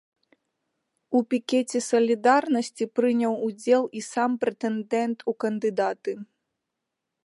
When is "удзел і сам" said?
3.51-4.31